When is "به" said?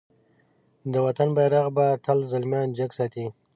1.75-1.87